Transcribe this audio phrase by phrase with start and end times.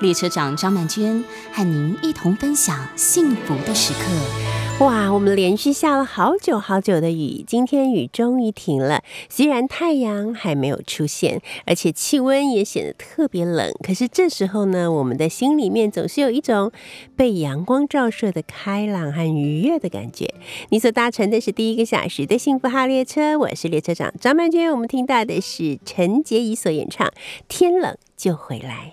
[0.00, 4.84] 列车长张曼娟和您一同分享幸福的时刻。
[4.84, 9.02] 哇，我们连续下了好久好久的雨，今天雨终于停了。
[9.30, 16.70] 虽然太阳还没有出现，而且气温也显得特别冷，可是这时候呢，我们的心里面总是有一种
[17.16, 20.34] 被阳光照射的开朗和愉悦的感觉。
[20.68, 24.70] 你所搭乘的是第一个小时的幸福号列车，我是列车长张曼娟。
[24.70, 27.08] 我们听到的是陈洁仪所演唱
[27.48, 28.92] 《天冷就回来》。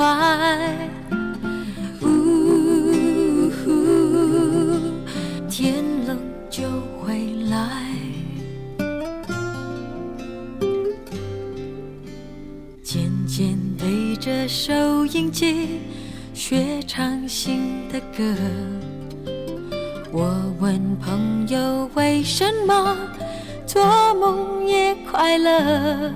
[0.00, 0.08] 徘徊，
[2.00, 3.50] 呜，
[5.46, 6.16] 天冷
[6.48, 6.62] 就
[6.98, 7.84] 回来。
[12.82, 15.80] 渐渐对着收音机
[16.32, 18.24] 学唱新的歌，
[20.10, 22.96] 我问朋友为什么
[23.66, 23.84] 做
[24.14, 26.10] 梦也快乐，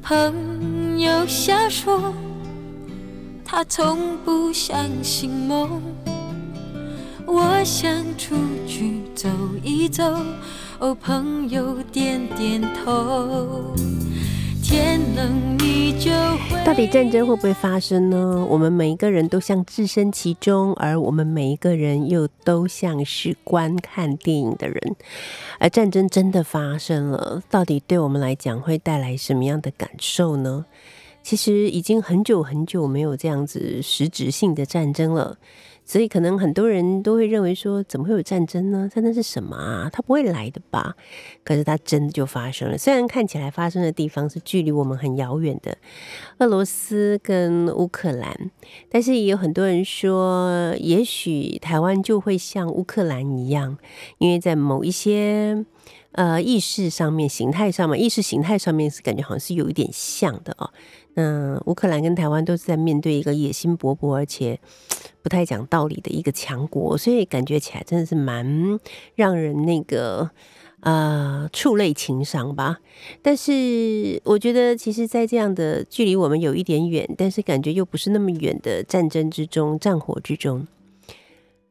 [0.00, 0.32] 朋。
[0.98, 2.14] 友笑说，
[3.54, 5.82] 他从不相信梦。
[7.26, 8.34] 我想出
[8.66, 9.28] 去走
[9.62, 10.02] 一走，
[10.98, 13.74] 朋友点点头。
[14.62, 16.64] 天冷你就会。
[16.64, 18.46] 到底战争会不会发生呢？
[18.48, 24.96] 我们每一个人都像置身其中，而我们每一个人又都像是观看电影的人。
[25.58, 30.64] 而战争真的发生了，到底对我们来讲会带来什么样的感受呢？
[31.22, 35.38] 其实已经很久很久没有这样子实质性的战争了，
[35.84, 38.90] 所以可能很多人都会认为说，怎么会有战争呢？
[38.92, 39.88] 战争是什么啊？
[39.92, 40.96] 它不会来的吧？
[41.44, 42.76] 可是它真的就发生了。
[42.76, 45.78] 虽然看起来发生的地方是距离我们很遥远的，
[46.38, 48.50] 俄罗斯跟乌克兰，
[48.90, 53.78] 但是也有很多人说，也许台湾就会像乌克兰一样，
[54.18, 55.64] 因为在某一些。
[56.12, 60.70] 呃，意识上面、形态上面，意识形态上面是感觉好像是有一点像的哦。
[61.14, 64.58] 嗯乌克兰跟台湾都是在面对一个野心勃勃而且
[65.22, 68.80] 不太讲道理的一个强国，所以感觉起来真的是蛮
[69.14, 70.30] 让人那个
[70.80, 72.80] 呃触类情伤吧。
[73.20, 80.66] 但是我觉得，其实，在这样的距离我们有一点远，但是感觉又不是那么远的战争之中、战火之中。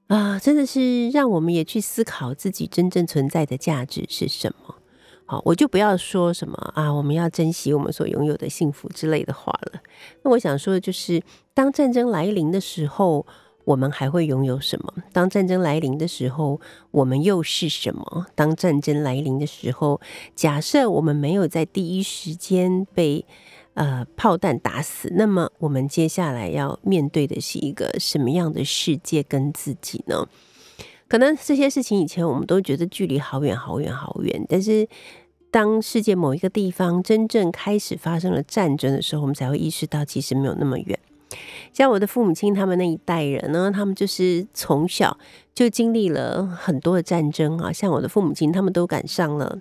[0.08, 4.76] 啊，真的是让我们也去思考自己真正存在的价值是什么。
[5.32, 9.80] 好，我就不要说什么啊，我们要珍惜我们所拥有的幸福之类的话了。
[10.24, 13.26] 那我想说的就是，当战争来临的时候，
[13.64, 14.94] 我们还会拥有什么？
[15.14, 16.60] 当战争来临的时候，
[16.92, 18.26] 我们又是什么？
[18.36, 20.02] 当战争来临的时候，
[20.36, 23.26] 假设我们没有在第一时间被。
[23.74, 30.28] 呃，炮弹打死，那么我们接下来要面对的是一个什么样的世界跟自己呢？
[31.12, 34.88] 可能这些事情以前我们都觉得距离好远好远好远，但是
[35.52, 40.98] 当世界某一个地方真正开始发生了战争的时候，我们才会意识到其实没有那么远。
[41.74, 45.18] 像我的父母亲他们那一代人呢，他们就是从小
[45.54, 49.60] 就经历了很多的战争啊，像我的父母亲，他们都赶上了。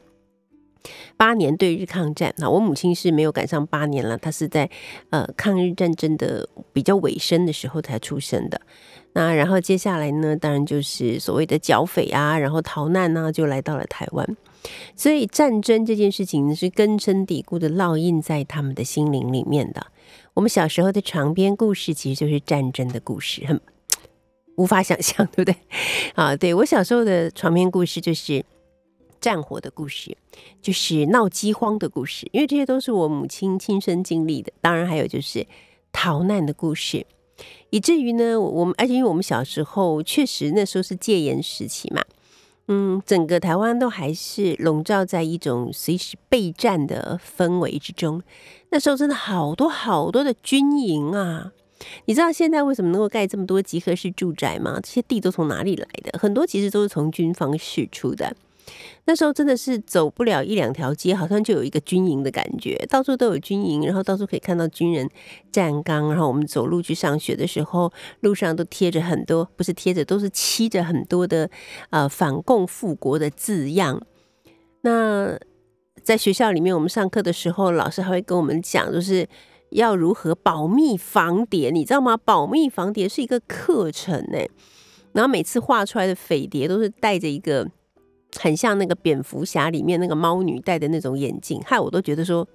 [1.17, 4.69] 八年对日抗战，那我母亲是没有赶上八年了，她是在
[5.11, 8.61] 呃抗日战争的比较尾声的时候才出生的。
[9.13, 14.37] 那然后接下来呢，当然就是所谓的剿匪啊，然后逃难呢，就来到了台湾。
[14.95, 19.87] 所以战争这件事情是根深蒂固的烙印在他们的心灵里面的。
[20.35, 23.61] 我们小时候的床边故事其实就是战争的故事，很
[24.57, 25.57] 无法想象，对不对？
[26.15, 28.45] 啊，对我小时候的床边故事就是
[29.21, 30.17] 战火的故事，
[30.63, 34.53] 就是闹饥荒的故事，因为这些都是我母亲亲身经历的。
[34.61, 35.47] 当然还有就是
[35.93, 37.07] 逃难的故事，
[37.71, 42.03] 以至于呢，我们而且因为我们小时候确实那时候是戒严时期嘛。
[42.73, 48.23] 嗯，整个台湾都还是笼罩在一种随时备战的氛围之中。
[48.69, 51.51] 那时候真的好多好多的军营啊！
[52.05, 54.79] 你知道现在为什么能够盖这么多集合式住宅吗？
[54.81, 56.17] 这些地都从哪里来的？
[56.17, 58.37] 很多其实都是从军方释出的。
[59.07, 65.09] 那时候真的是走不了一两条街，好像就有一个军营的感觉，到处都有军营，然后到处可以看到军人
[65.51, 66.09] 站岗。
[66.11, 71.51] 然后我们走路去上学的时候，路上都贴着很多，不是贴着，都是漆着很多的
[71.91, 74.01] 呃反共复国的字样。
[74.83, 75.39] 那
[76.03, 79.29] 在学校里面，我们上课的时候，老师还会跟我们讲，就是
[79.71, 82.17] 要如何保密防谍，你知道吗？
[82.17, 84.39] 保密防谍是一个课程呢。
[85.13, 87.69] 然后每次画出来的匪谍都是带着一个。
[88.39, 92.47] 很像那个蝙蝠侠里面那个猫女戴的那种眼镜，害我都觉得说，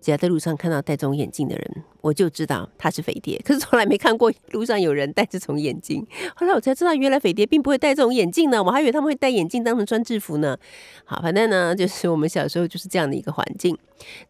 [0.00, 3.40] 只要在路上看到戴这种眼镜的人，我就知道他是匪谍。
[3.44, 8.62] 可是从来没看过路上有人戴这种眼镜，后来我才知道，原来匪谍并不会戴这种眼镜呢。
[8.62, 10.56] 我还以为他们会戴眼镜当成穿制服呢。
[11.04, 13.76] 好，反正呢，就是我们小时候就是这样的一个环境，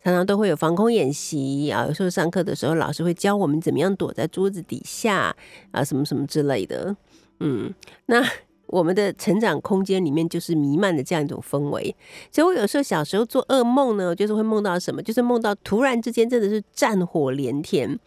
[0.03, 1.85] 常常都会有防空演习啊。
[1.87, 5.37] 有时候上课的时候，老师会教我们怎么样躲在桌子底下
[5.73, 6.97] 啊，什么什么之类的。
[7.41, 7.75] 嗯，
[8.07, 8.25] 那。
[8.69, 11.95] 我们的成长空间里面就是弥漫的这样一种氛围，
[12.33, 17.99] 所以我有时候小时候做噩梦呢，就是会梦到什么，就是梦到突然之间真的是战火连天，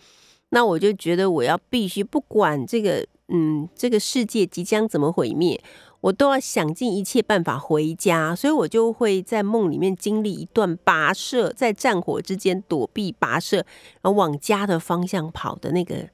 [0.49, 5.61] 那我就觉得我要必须不管这个，嗯，这个世界即将怎么毁灭，
[6.01, 13.57] 我都要想尽一切办法回家，所以我就会在梦里面经历一段跋涉，在战火之间躲避跋涉，
[14.01, 16.07] 然后往家的方向跑的那个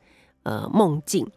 [0.44, 1.28] 呃梦境。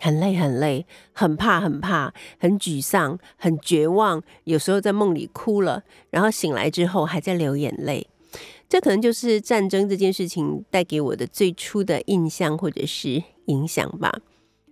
[0.00, 4.22] 很累，很累，很怕，很怕，很沮丧，很绝望。
[4.44, 8.08] 有时候在梦里哭了，然后醒来之后还在流眼泪。
[8.68, 14.20] 这可能就是战争这件事情带给我的最初的印象或者是影响吧。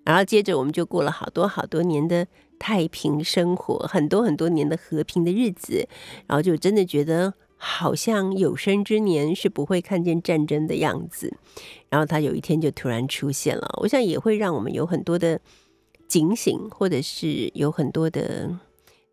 [0.04, 2.26] 然后接着我们就过了好多好多年的
[2.58, 5.88] 太平生活，很多很多年的和平的日子。
[6.26, 7.34] 然后就真的觉得。
[7.56, 11.34] 好像有生之年是不会看见战争的样子，
[11.88, 13.78] 然后他有一天就突然出现了。
[13.80, 15.40] 我想也会让我们有很多的
[16.06, 18.58] 警醒，或者是有很多的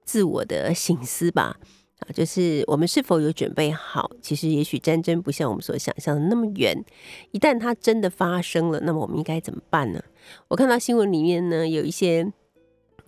[0.03, 1.57] 自我的醒思吧。
[1.99, 4.11] 啊，就是我们是否有准备好？
[4.21, 6.83] 其实也许战争不像我们所想象的那么远。
[7.31, 10.03] 一旦它真的发生了，那么我们应该怎么办呢？
[10.49, 12.29] 我看到新闻里面呢，有一些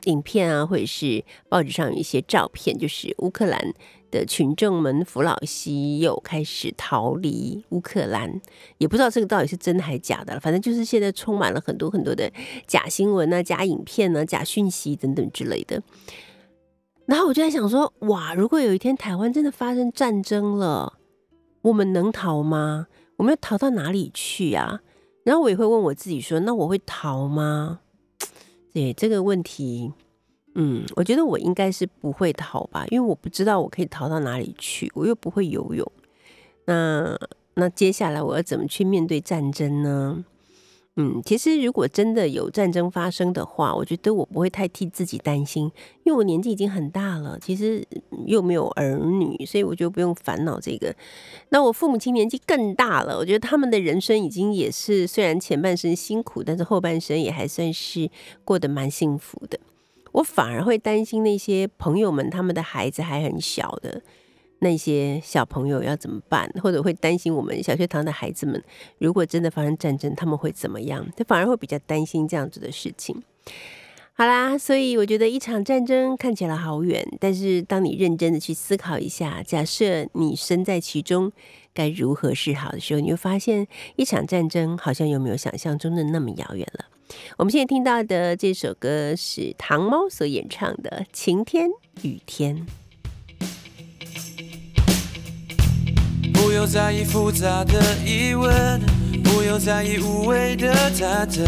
[0.06, 3.74] 影片啊，或者是报纸上有一些照片，就是乌克兰。
[4.18, 8.40] 的群众们扶老西幼，开始逃离乌克兰，
[8.78, 12.32] 也不知道这个到底是真的还是假的了反正就是现在充满了很多很多的
[12.66, 15.82] 假新闻啊、假影片啊、假讯息等等之类的。
[17.06, 20.94] 然后我就在想说，哇，如果有一天台湾真的发生战争了，
[21.62, 22.88] 我们能逃吗？
[23.18, 24.80] 我们要逃到哪里去啊？
[25.24, 27.82] 然后我也会问我自己说，那我会逃吗？
[28.74, 29.94] 对这个问题。
[30.56, 35.90] 嗯，我觉得我应该是不会逃吧，因为我不知道我可以逃到哪里去，我又不会游泳。
[36.66, 37.18] 那
[37.56, 40.26] 那接下来我要怎么去面对战争呢？
[40.98, 45.70] 嗯，其实如果真的有战争发生的话，我觉得我不会太替自己担心，
[46.06, 47.86] 因为我年纪已经很大了，其实
[48.26, 50.96] 又没有儿女，所以我就不用烦恼这个。
[51.50, 58.10] 那我父母亲年纪更大了，我觉得他们的人生已经也是虽然前半生辛苦，但是后半生也还算是
[58.46, 59.60] 过得蛮幸福的。
[60.16, 64.02] 我反而会担心那些朋友们，他们的孩子还很小的
[64.60, 68.64] 那些小朋友要怎么办，或者会担心我们小学堂的孩子们，
[68.98, 71.06] 如果真的发生战争，他们会怎么样？
[71.18, 73.22] 就反而会比较担心这样子的事情。
[74.14, 81.30] 好啦，所以我觉得一场战争看起来好远，但是当你认真的去思考一下，假设你身在其中，
[81.74, 83.68] 该如何是好的时候，你会发现
[83.98, 86.86] 一场战争好像又没有想象中的那么遥远了。
[87.38, 91.70] 我们现在听到的这首歌是唐猫所演唱的《晴天
[92.02, 92.58] 雨天》。
[96.34, 98.80] 不用在意复杂的疑问，
[99.24, 101.44] 不用在意无谓的忐忑，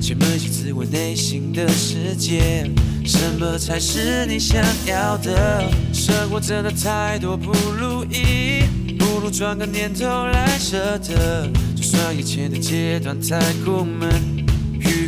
[0.00, 2.64] 去扪心自问内心的世界，
[3.04, 5.68] 什么才是你想要的？
[5.92, 8.62] 生活真的太多不如意，
[8.98, 14.45] 不如转个念头来舍得，就算以前的阶段太苦闷。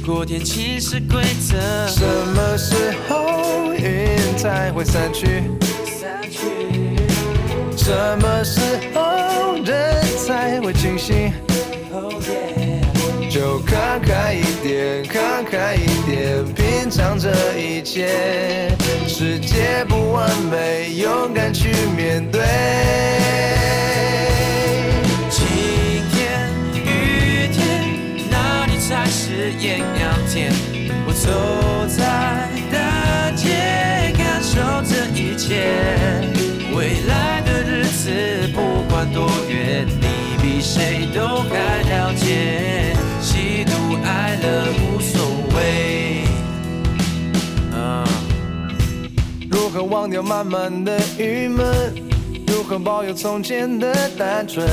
[0.09, 1.87] 过天气是规则。
[1.87, 2.03] 什
[2.35, 2.75] 么时
[3.07, 5.43] 候云才会散去？
[7.77, 8.59] 什么时
[8.95, 11.31] 候人才会清醒？
[14.01, 18.71] 开一点，看开一点，品尝这一切。
[19.07, 22.41] 世界不完美，勇敢去面对。
[29.79, 30.53] 是艳阳天？
[31.07, 32.03] 我走在
[32.73, 35.47] 大街，感受这一切。
[36.75, 38.11] 未来的日子，
[38.53, 42.93] 不管多远，你比谁都该了解。
[43.21, 45.23] 喜怒哀乐无所
[45.55, 46.25] 谓。
[47.73, 48.05] 啊
[49.49, 51.95] 如何忘掉满满的郁闷？
[52.49, 54.67] 如何保有从前的单纯？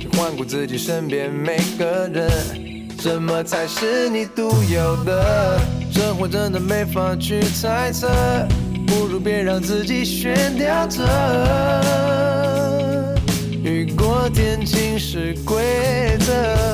[0.00, 2.28] 去环顾自己身边每个人，
[3.00, 5.58] 什么才是你独有的？
[5.90, 8.06] 生活真的没法去猜测，
[8.86, 11.02] 不如别让自己悬吊着。
[13.64, 16.32] 雨过天晴是规则。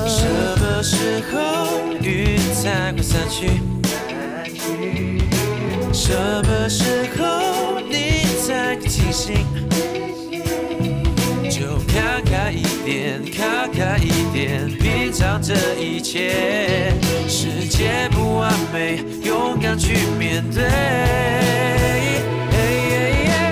[0.09, 0.27] 什
[0.59, 3.61] 么时候雨才会散去？
[5.93, 6.13] 什
[6.45, 9.47] 么时候你才会清醒？
[11.97, 16.93] 就看开一点，看开一点，品尝这一切。
[17.27, 20.63] 世界不完美，勇敢去面对。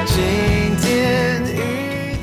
[0.07, 2.17] 晴天雨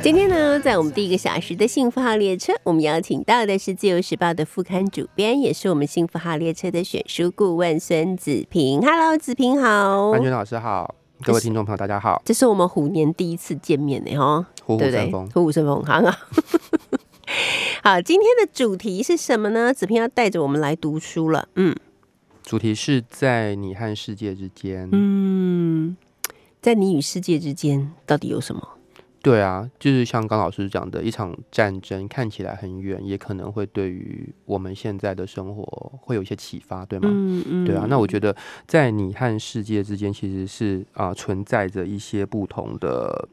[0.00, 8.80] 今天呢，在我们第一个小时的幸福号列车，我们邀请到的是《自由时报》的副刊主编，也是我们幸福号列车的选书顾问孙子平。
[8.80, 10.10] Hello，子平好。
[10.12, 15.30] 安全老师好，各位听众朋友大家好，这是我们虎年第一次见面呢，哈，虎虎生风？。
[15.30, 16.10] 虎虎生风，好好。
[17.82, 19.72] 好，今天的主题是什么呢？
[19.72, 21.48] 子平要带着我们来读书了。
[21.56, 21.74] 嗯
[22.42, 24.88] 主题是在你和世界之间。
[24.92, 25.96] 嗯，
[26.60, 28.68] 在你与世界之间到底有什么？
[29.22, 37.08] 对啊，就是像刚老师讲的，一场战争看起来很远，也可能会对于我们现在的生活会有一些启发，对吗？
[37.10, 43.26] 嗯嗯对啊，那我觉得在你和世界之间，其实是啊、存在着一些不同的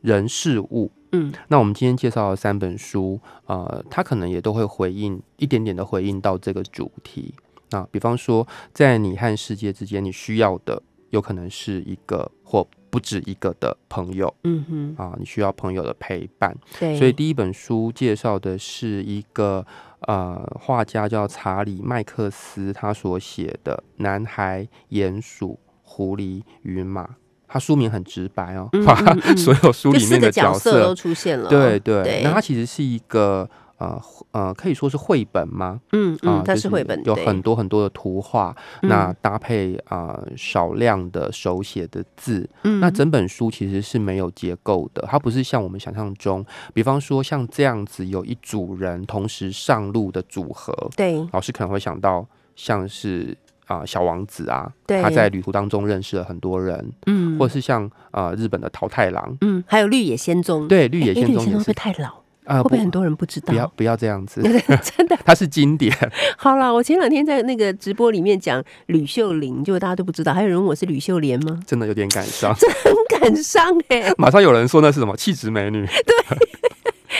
[0.00, 0.90] 人事物。
[1.12, 7.34] 嗯那我们今天介绍的三本书，呃，它可能也都会回应一点点的回应到这个主题。
[7.70, 10.80] 那比方说，在你和世界之间，你需要的
[11.10, 16.56] 有可能是一个或不止一个的朋友嗯哼，啊，你需要朋友的陪伴。
[16.78, 19.66] 对，所以第一本书介绍的是一个
[20.02, 27.04] 呃画家叫查理麦克斯，他所写的《男孩、鼹鼠、狐狸与马》。
[27.52, 28.94] 他书名很直白哦，嗯把
[29.36, 31.48] 所有书里面的角色都出现了。
[31.50, 35.80] 对对，对，那它其实是一个呃呃，可以说是绘本吗？
[35.92, 38.88] 嗯嗯，它就是绘本，有很多很多的图画，嗯。
[38.88, 42.78] 那搭配啊、呃少量的手写的字，嗯。
[42.78, 51.26] 那整本书其实是没有结构的，它不是像我们想象中，比方说像这样子有一组人同时上路的组合，对。
[51.32, 53.36] 老师可能会想到像是
[53.70, 62.20] 啊、小王子啊，他在旅途当中认识了很多人，嗯或是像啊、日本的桃太郎，嗯，还有绿野仙踪，对绿野仙踪会不会太老？
[62.46, 63.54] 啊，会不会很多人不知道不？
[63.54, 64.42] 要不要这样子，
[64.82, 65.94] 真的 它是经典，
[66.36, 71.60] 好啦，我前两天在那个直播里面讲吕秀玲，结果大家都不知道，还有人问我是吕秀莲吗？
[71.64, 72.52] 真的有点感伤。
[72.52, 75.86] 很感伤哎、马上有人说那是什么气质美女，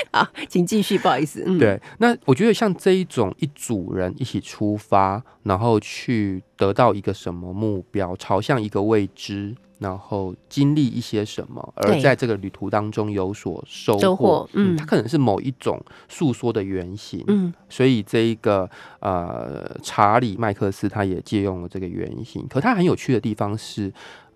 [0.12, 1.80] 好，请继续，不好意思，嗯，，对。
[1.98, 14.00] 那我觉得像这一种一组人一起出发，然后去得到一个什么目标，朝向一个未知，然后经历一些什么，而在这个旅途当中有所收获。
[14.00, 17.24] 收获嗯它可能是某一种诉说的原型。
[17.28, 18.68] 嗯所以这一个
[19.00, 23.92] 呃查理麦克斯他也借用了这个原型，可他很有趣的地方是，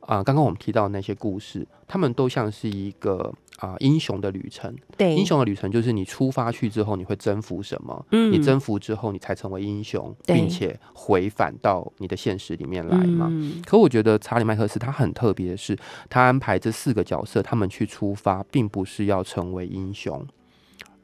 [0.07, 4.75] 啊、刚刚我们提到的那些故事，他们都像是一个啊、英雄的旅程。
[4.97, 8.07] 对，英雄的旅程就是你出发去之后，你会征服什么？
[8.11, 13.29] 嗯你征服之后，你才成为英雄，并且回返到你的现实里面来嘛。
[13.31, 15.77] 嗯可我觉得查理麦克斯他很特别的是，
[16.11, 20.27] 他安排这四个角色，他们去出发，并不是要成为英雄，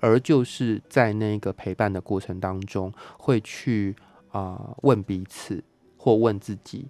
[0.00, 3.96] 而就是在那个陪伴的过程当中，会去
[4.32, 5.62] 啊、问彼此
[5.96, 6.86] 或问自己，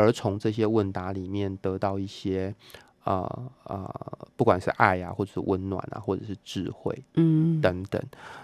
[0.00, 2.54] 而从这些问答里面得到一些
[3.04, 3.28] 啊
[3.64, 3.90] 啊、
[4.36, 6.96] 不管是爱啊，或者是温暖啊，或者是智慧。
[7.14, 8.02] 嗯等等。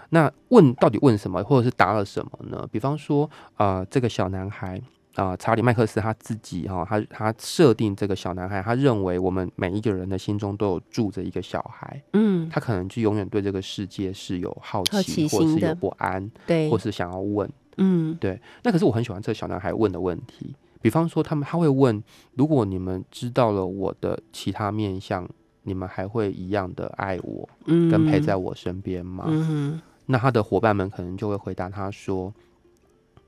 [0.09, 2.67] 那问到底问什么，或者是答了什么呢？
[2.71, 4.81] 比方说，啊，这个小男孩
[5.15, 17.49] 啊、查理麦克斯他自己哈、他他设定这个小男孩，他认为我们每一个人的心中都有住着一个小孩，嗯，他可能就永远对这个世界是有好奇，好奇或者是有不安，对或，是想要问。
[17.79, 22.03] 嗯对，那可是我很喜欢这个小男孩问的问题，比方说他们他会问，
[22.33, 25.27] 如果你们知道了我的其他面相，
[25.63, 29.25] 你们还会一样的爱我，嗯，跟陪在我身边吗？
[29.27, 29.81] 嗯。
[30.05, 32.33] 那他的伙伴们可能就会回答他说：“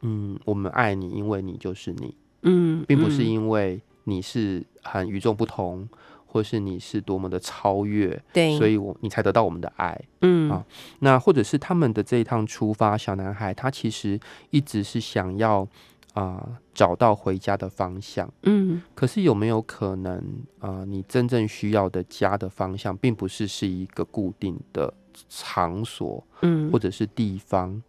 [0.01, 3.25] 嗯，我们爱你，因为你就是你，嗯，并不是嗯。
[3.25, 5.89] 因为你是很与众不同，
[6.25, 10.01] 或是你是多么的超越，对，所以我你才得到我们的爱。
[10.21, 10.49] 嗯。
[10.49, 10.65] 啊
[10.99, 14.17] 那或者是他们的这一趟出发，小男孩他其实
[14.51, 15.67] 一直是想要
[16.13, 18.31] 啊、找到回家的方向。
[18.43, 20.17] 嗯可是有没有可能
[20.59, 24.93] 啊、呃你真正需要的家的方向，并不是是一个固定的
[25.27, 27.81] 场所嗯，或者是地方，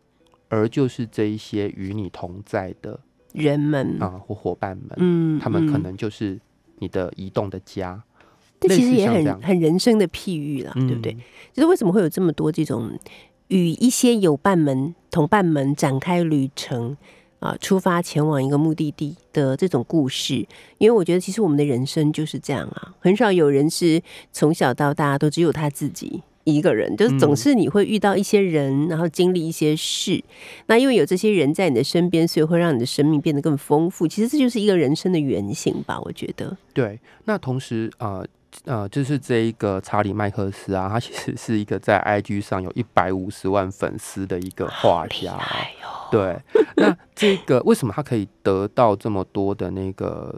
[0.49, 2.99] 而就是这一些与你同在的
[3.33, 6.41] 人们啊、或伙伴们，嗯，他们可嗯能就是
[6.79, 8.03] 你的移动的家，
[8.59, 11.13] 这其实也很很人生的譬喻啦，对不对？
[11.13, 11.21] 嗯？
[11.53, 12.99] 就是为什么会有这么多这种
[13.49, 16.97] 与一些友伴们、同伴们展开旅程
[17.41, 20.47] 啊，出发前往一个目的地的这种故事？
[20.79, 24.01] 因为我觉得其实我们的人生就是这样啊，很少有人是
[24.33, 26.23] 从小到大都只有他自己。
[26.45, 30.25] 一个人就是总嗯是你会遇到一些人，然后经历一些事。
[30.67, 34.09] 那因为有这些人在你的身边，所以会让你的生命变得更丰富。
[34.09, 36.57] 其实这就是一个人生的原型吧，我觉得。
[36.73, 38.27] 对，那同时呃
[38.65, 46.09] 呃，就是这一个查理麦克斯啊，他其实是一个在 IG 上有一百五十万粉丝的一个画家、哦。
[46.11, 46.37] 对，
[46.77, 50.35] 那这个为什么他可以得到这么多的那个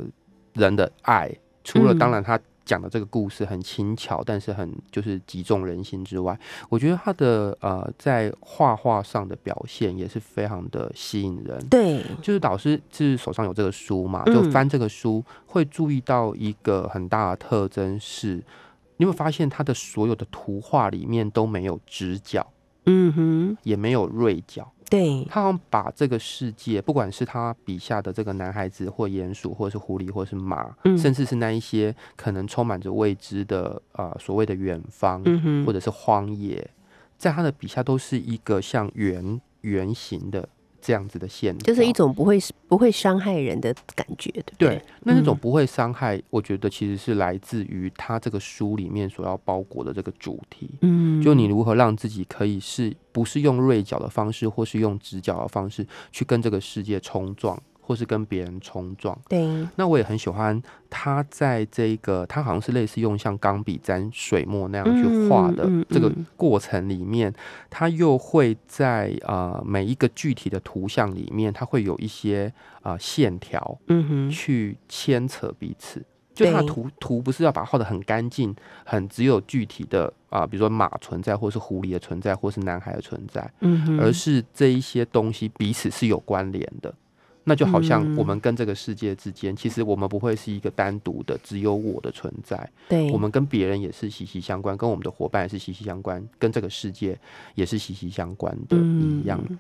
[0.52, 1.30] 人的爱？
[1.64, 6.38] 除了嗯当然他讲的这个故事很轻巧，但是很就是击中人心之外，
[6.68, 11.58] 我觉得他的呃在画画上的表现也是非常的吸引人。
[11.68, 18.36] 对，就是导师是手上有这个书嘛，就嗯翻这个书会注意到一个很大的特征是，
[18.96, 22.46] 你有没有发现他的所有的图画里面都没有直角，
[22.86, 30.98] 嗯哼，也没有锐角，对，他好像把这个世界，不管是他笔下的这个男孩子，或鼹鼠，或者是狐狸，或者是马，嗯。
[30.98, 36.70] 甚至是那一些可能充满着未知的呃所谓的远方，嗯，或者是荒野，
[37.16, 40.46] 在他的笔下都是一个像圆圆形的
[40.82, 50.68] 这样子的线，就是一种不会不会伤害人的感觉，对不对对？，那那种嗯不会伤害，我觉得其实是来自于他这个书里面所要包裹的这个主题。
[50.80, 59.18] 嗯就你如何让自己可以是不是用锐角的方式，或是用直角的方式去跟这个世界冲撞，或是跟别人冲撞。
[59.28, 67.30] 对，那我也很喜欢他在这一个，他好像是类似用像钢笔沾水墨那样去画的这个嗯过程里面，
[67.68, 72.50] 他又会在呃每一个具体的图像里面，他会有一些
[72.82, 76.02] 呃线条嗯哼，去牵扯彼此。
[76.34, 83.52] 就他图图不是要把它画的很干净，很只有具体的啊、比如说马存在，或是狐狸的存在，或是男孩的存在，
[84.00, 86.92] 而是这一些东西彼此是有关联的。
[87.44, 88.16] 那就好像嗯。
[88.16, 97.18] 我们跟这个世界之间，其实我们不会是一个单独的只有我的存在，对，我们跟别人也是息息相关，跟我们的伙伴也是息息相关，跟这个世界
[97.54, 99.40] 也是息息相关的一样。
[99.48, 99.58] 嗯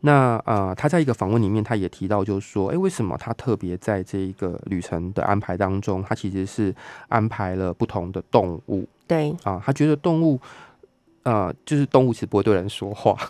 [0.00, 6.74] 那呃，他在一个访问里面，他也提到，就是说，诶，为什么他特别在这一个旅程的安排当中，他其实是
[7.08, 10.40] 安排了不同的动物对，啊，他觉得动物，
[11.22, 13.28] 呃，就是动物其实不会对人说话，嗯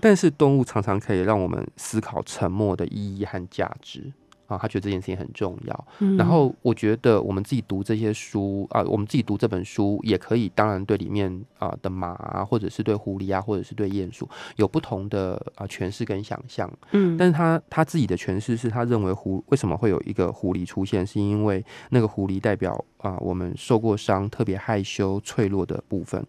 [0.00, 4.12] 但是动物常常可以让我们思考沉默的意义和价值
[4.46, 5.86] 啊，他觉得这件事情很重要。
[5.98, 16.70] 嗯然后我觉得我们自己读这些书啊，我们自己读这本书也可以，当然对里面啊的马啊，或者是对狐狸啊，或者是对鼹鼠有不同的啊诠释跟想象。
[16.92, 26.26] 嗯，但是他他自己的诠释是他认为狐为什么会有一个狐狸出现，是因为那个狐狸代表啊我们受过伤、特别害羞、脆弱的部分。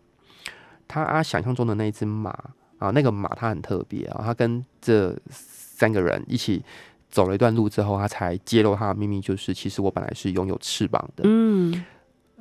[0.90, 2.38] 他啊想象中的那一只马
[2.80, 6.64] 啊，那个马它很特别啊，它跟这三个人一起
[7.12, 11.86] 走了一段路之后，它才揭露它的秘密，就是其实我本来是拥有翅膀的，嗯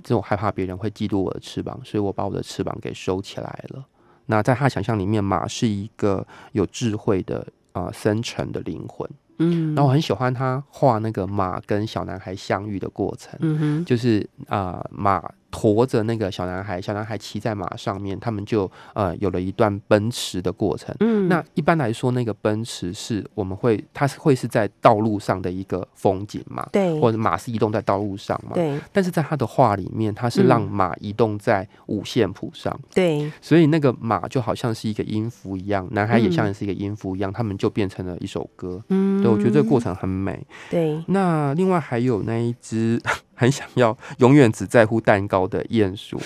[0.02, 3.84] 这种害怕别人会嫉妒我的翅膀，所以我把我的翅膀给收起来了。
[4.26, 7.38] 那在他想象里面，马是一个有智慧的
[7.72, 9.08] 啊、呃深沉的灵魂。
[9.38, 20.94] 嗯，然后我很喜欢他画那个马跟小男孩相遇的过程，嗯，就是啊、呃马驮着那个小男孩，小男孩骑在马上面，他们就呃有了一段奔驰的过程。
[21.00, 28.52] 嗯，那一般来说，那个奔驰是我们会，它是会是在道路上的一个风景嘛，对，或者马是移动在道路上嘛。
[28.54, 38.82] 对但是在他的画里面，他是让嗯马移动在五线谱上，对，所以那个马就好像是一个音符一样，男孩也嗯像是一个音符一样，他们就变成了一首歌。
[38.88, 40.46] 嗯，对，我觉得这个过程很美。
[40.70, 43.00] 对，那另外还有那一只
[43.38, 46.20] 很想要永远只在乎蛋糕的鼹鼠，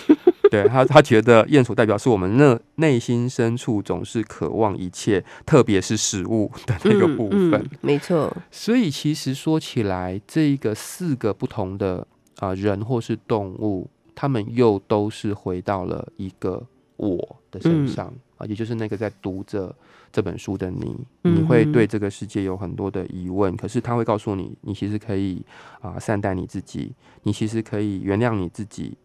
[0.51, 7.53] 对他，他觉得鼹鼠代表是我们内内心深处总是渴望一切，特别是食物的那个部分。
[7.53, 12.07] 嗯嗯没错，所以其实说起来，这一个四个不同的
[12.38, 18.07] 啊、人或是动物，他们又都是回到了一个我的身上。
[18.07, 19.72] 啊啊，也就是那个在读着
[20.12, 20.94] 这本书的你，
[21.25, 25.42] 嗯你会对这个世界有很多的疑问，可是他会告诉你，你其实可以
[25.81, 28.96] 啊、善待你自己，你其实可以原谅你自己，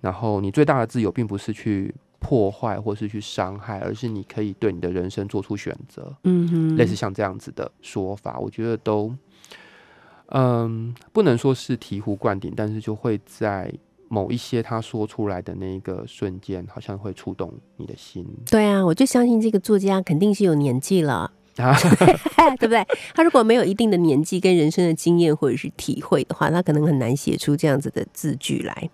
[0.00, 6.16] 然后你最大的自由并不是去破坏或是去伤害，而是你可以对你的人生做出选择。
[6.24, 9.14] 嗯哼，类似像这样子的说法，我觉得都，
[10.28, 13.70] 嗯，不能说是醍醐灌顶，但是就会在
[14.14, 21.32] 某一些他说出来的那一个瞬间，好像会触动你的心对啊，我就相信这个作家肯定是有年纪了。
[21.56, 21.76] 啊。
[22.58, 22.86] 对不对？
[23.14, 28.90] 他如果没有一定的年纪跟人生的经验或者是体会的话，他可能很难写出这样子的字句来。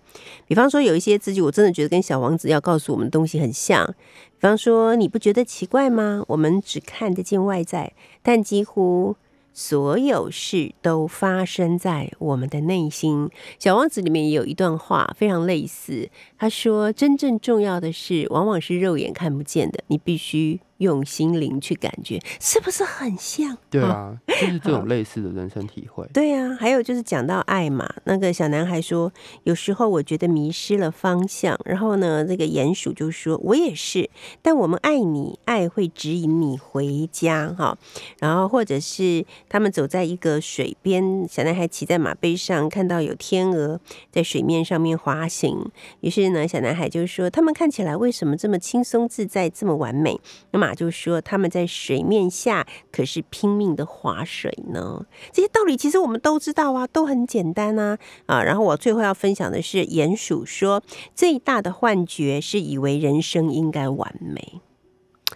[0.47, 3.85] 比方说，有一些字句，我真的觉得跟小王子要告诉我们的东西很像。
[3.85, 6.23] 比方说，你不觉得奇怪吗？
[6.27, 9.15] 我们只看得见外在，但几乎
[9.53, 13.29] 所有事都发生在我们的内心。
[13.59, 26.05] 小王子里面也有一段话非常类似，他说：“真正重要的事，往往是肉眼看不见的，你必须用心灵去感觉，是不是很像？”对啊，就是这种 类似的人生体会。
[26.13, 29.11] 对啊、还有就是讲到爱嘛，那个小男孩说，
[29.43, 34.09] 有时候我觉得迷失了方向，然后呢，这个鼹鼠就说，我也是，
[34.41, 37.77] 但我们爱你，爱会指引你回家哈。
[38.19, 43.79] 然后或者是他们走在一个水边，小男孩骑在马背上，看到有天鹅
[44.11, 50.19] 在水面上面滑行，于是呢，小男孩就说，他们看起来为什么这么轻松自在，这么完美？
[50.51, 55.05] 那就说，他们在水面下可是拼命的划水呢。
[55.31, 58.43] 这些道理其实我们都知道啊，都很简单啊啊。
[58.43, 60.83] 然后我最后要分享的是，鼹鼠说
[61.15, 64.61] 最大的幻觉是以为人生应该完美。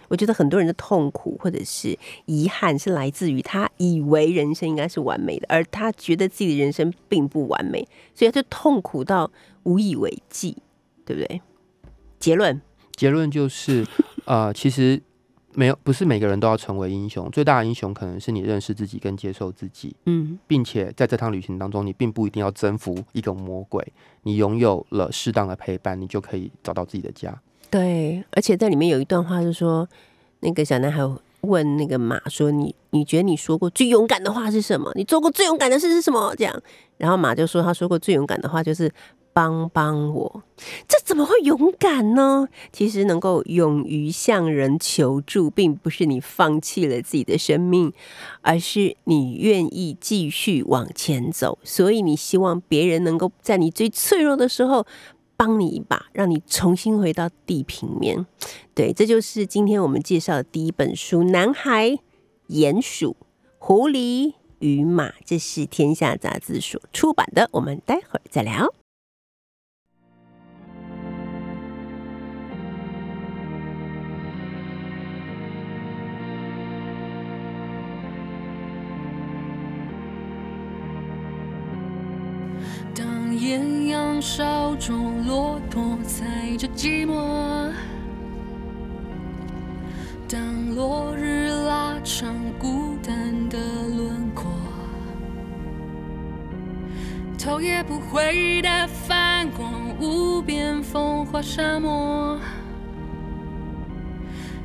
[0.08, 9.32] 我觉得很多人的痛苦或者是遗憾是来自于他以为人生应该是完美的，而他觉得自己的人生并不完美，所以他就痛苦到
[9.64, 10.58] 无以为继，
[11.04, 11.40] 对不对？
[12.20, 12.62] 结论，
[12.94, 13.84] 结论就是，
[14.26, 15.02] 呃，其实
[15.58, 19.96] 没有，不是每个人都要成为英雄，最大的英雄可能是你认识自己跟接受自己。
[20.04, 23.82] 嗯并且在这趟旅行当中，你并不一定要征服一个魔鬼，
[24.24, 27.34] 你拥有了适当的陪伴，你就可以找到自己的家。
[27.70, 29.88] 对，而且在里面有一段话是说，
[30.40, 31.02] 那个小男孩
[31.40, 34.92] 问那个马说：“你你觉得你说过最勇敢的话是什么？
[34.94, 36.62] 你做过最勇敢的事是什么？”这样，
[36.98, 38.92] 然后马就说他说过最勇敢的话就是
[39.36, 40.42] “帮帮我”，
[40.88, 42.48] 这怎么会勇敢呢？
[42.72, 47.92] 其实能够勇于向人求助，并不是你放弃了自己的生命，
[48.40, 51.58] 而是你愿意继续往前走。
[51.62, 54.86] 所以你希望别人能够在你最脆弱的时候。
[55.38, 58.24] 帮你一把，让你重新回到地平面。
[58.74, 61.98] 对，这就是今天我们介绍的第一本书《男孩、
[62.48, 63.14] 鼹鼠、
[63.58, 67.50] 狐狸与马》，这是天下杂志所出版的。
[67.52, 68.72] 我们待会儿再聊。
[83.46, 87.70] 艳阳烧中骆驼踩着寂寞，
[90.28, 93.56] 当落日拉长孤单的
[93.86, 94.50] 轮廓，
[97.38, 102.40] 头也不回的泛光，无边风华沙漠。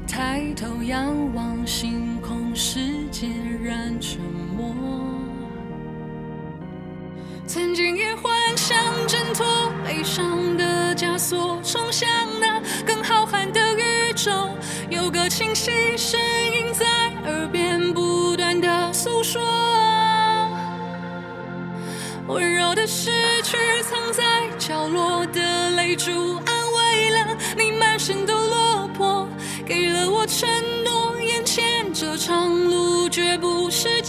[0.08, 2.80] 抬头仰望星空，世
[3.12, 3.28] 界
[3.64, 4.20] 然沉
[4.58, 5.11] 默。
[7.54, 9.46] 曾经也幻想挣脱
[9.84, 12.08] 悲伤的枷锁，冲向
[12.40, 14.32] 那更浩瀚的宇宙。
[14.90, 16.18] 有个清晰声
[16.56, 16.86] 音在
[17.30, 19.42] 耳边不断的诉说，
[22.28, 23.12] 温柔的失
[23.44, 24.24] 去藏在
[24.58, 29.28] 角落的泪珠，安慰了你满身的落魄，
[29.66, 30.48] 给了我承
[30.86, 34.01] 诺，眼前这场路绝不是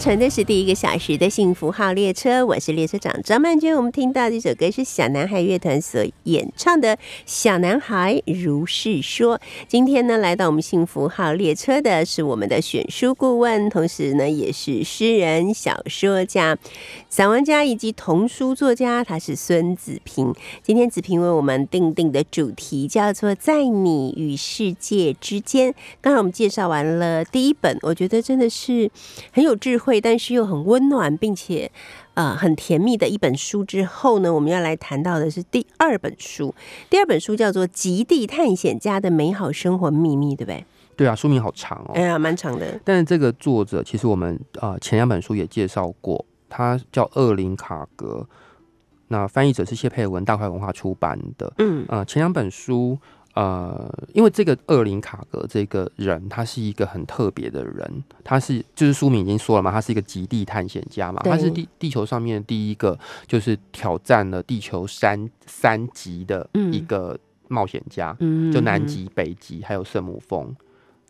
[0.00, 3.76] 乘的是第一个小时的幸福号列车，我是列车长张曼娟。
[3.76, 9.36] 我们听到这首歌是小男孩乐团所演唱的《小男孩如是说》。
[9.68, 16.56] 今天呢，来到我们幸福号列车的是我们的选书顾问，同时呢，也是诗人、小说家、
[17.10, 20.34] 散文家以及童书作家，他是孙子平。
[20.62, 25.74] 今天子平为我们定定的主题叫做“在你与世界之间”。
[26.00, 28.90] 刚才我们介绍完了第一本，我觉得真的是
[29.30, 31.72] 很有智慧，但是又很温暖，并且
[32.12, 33.64] 呃很甜蜜的一本书。
[33.64, 36.54] 之后呢，我们要来谈到的是第二本书。
[36.90, 40.62] 第二本书叫做《极地探险家的美好生活秘密》，对不对？
[40.96, 41.92] 对啊，书名好长哦。
[41.94, 42.78] 哎呀，蛮长的。
[42.84, 48.28] 但是这个作者其实我们呃前两本书也介绍过，他叫厄林卡格。
[49.08, 51.50] 那翻译者是谢佩文，大块文化出版的。
[51.56, 52.98] 嗯呃，前两本书。
[53.34, 68.50] 呃，因为这个厄林卡格这个人，他是一个很特别的人，他是就是书名已经说了嘛，他是一个极地探险家嘛，他是地地球上面第一个就是挑战了地球三三极的一个冒险家，嗯。
[68.52, 70.54] 就南极、北极还有圣母峰。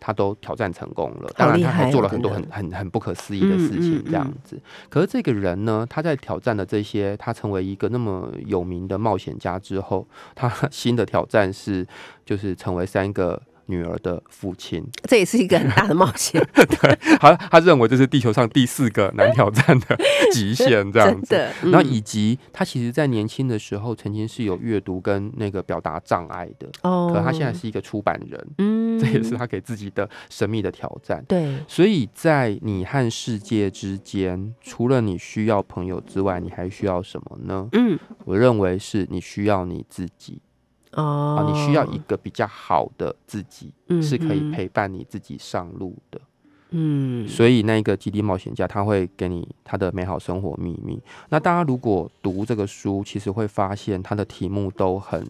[0.01, 4.59] 他都挑战成功了，当然他还做了很多很很很不可思议的事情，这样子。
[4.89, 11.87] 可是这个人呢，他在挑战了这些，他成为一个那么有名的冒险家之后，他新的挑战是，
[12.25, 14.85] 就是成为三个女儿的父亲。
[15.09, 19.97] 这也是一个很大的冒险， 对，他他认为这是地球上第四个难挑战的
[20.33, 21.27] 极限，这样子。
[21.31, 21.53] 真的。
[21.71, 31.25] 然后嗯以及他其实，在年轻的时候曾经是有阅读跟那个表达障碍的，哦可他现在是一个出版人，嗯这也是他给自己的神秘的挑战。
[31.29, 37.69] 对，所以在你和世界之间，除了你需要朋友之外，你还需要什么呢？
[37.73, 40.41] 嗯我认为是你需要你自己
[40.93, 46.21] 哦啊，你需要一个比较好的自己，嗯是可以嗯陪伴你自己上路的。
[46.73, 51.03] 嗯所以那个极地冒险家他会给你他的美好生活秘密。
[51.29, 55.27] 那大家如果读这个书，其实会发现它的题目都很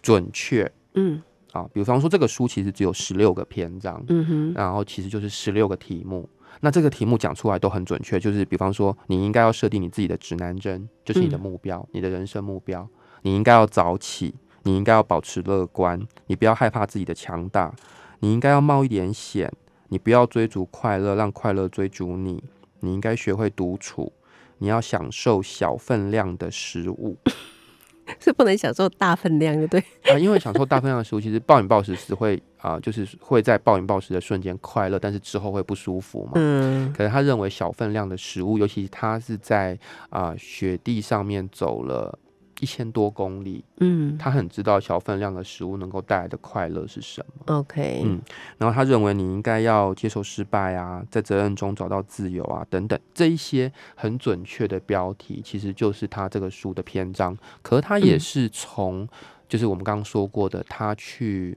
[0.00, 1.68] 准确嗯啊。
[1.72, 6.26] 比方说，这个书其实只有十六个篇章，嗯哼然后其实就是十六个题目。
[6.60, 12.88] 那这个题目讲出来都很准确，就是比方说，你应该要设定你自己的指南针，就是你的嗯目标，你的人生目标。
[13.20, 14.34] 你应该要早起，
[14.64, 17.74] 你应该要保持乐观，你不要害怕自己的强大，
[18.20, 19.50] 你应该要冒一点险，
[19.88, 22.42] 你不要追逐快乐，让快乐追逐你。
[22.80, 24.12] 你应该学会独处，
[24.58, 27.16] 你要享受小分量的食物
[28.20, 36.32] 是不能享受大分量的，对，啊、因为享受大分量的食物，其实暴饮暴食是会啊、就是会在暴饮暴食的瞬间快乐，但是之后会不舒服嘛。
[36.34, 39.78] 嗯可是他认为小分量的食物，尤其他是在
[40.10, 42.18] 啊、雪地上面走了
[42.64, 47.58] 一千多公里，嗯他很知道小分量的食物能够带来的快乐是什么。
[47.58, 48.18] ，OK，嗯，
[48.56, 57.36] 然后他认为你应该要接受失败啊，在责任中找到自由啊，等等，这一些很准确的标题，其实就是他这个书的篇章。
[57.60, 59.06] 可是他也嗯是从，
[59.46, 61.56] 就是我们刚刚说过的，他去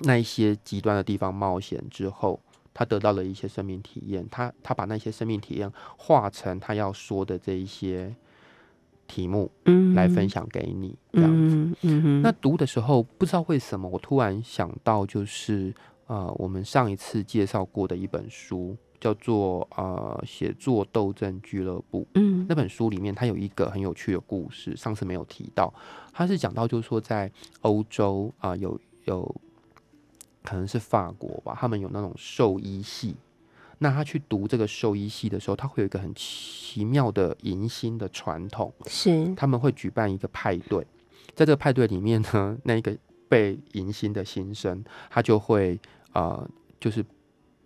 [0.00, 2.38] 那一些极端的地方冒险之后，
[2.74, 8.14] 他得到了一些生命体验，他他把那些生命体验化成他要说的这一些
[9.10, 11.56] 题目嗯来分享给你，这样子。
[11.82, 15.74] 嗯那读的时候不知道为什么，我突然想到，就是
[16.06, 22.02] 呃，我们上一次介绍过的一本书，叫做呃《写作斗争俱乐部》。
[22.14, 25.72] 嗯那本书里面，它有一个很有趣的故事，上次没有提到。
[26.12, 27.30] 它是讲到，就是说在
[27.62, 29.34] 欧洲啊、有有
[30.42, 33.16] 可能是法国吧，他们有那种兽医系。
[33.82, 38.70] 那他去读这个兽医系的时候，他会有一个很奇妙的迎新的传统。
[38.86, 40.86] 是他们会举办一个派对，
[41.34, 42.94] 在这个派对里面呢，那一个
[43.26, 45.80] 被迎新的新生，他就会
[46.12, 46.46] 呃，
[46.78, 47.02] 就是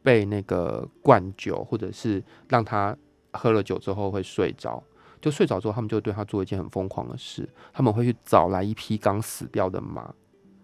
[0.04, 2.96] 被那个灌酒，或者是让他
[3.32, 4.80] 喝了酒之后会睡着。
[5.20, 10.14] 就睡着之后，他们就对他做一件很疯狂的事，他们会去找来一匹刚死掉的马，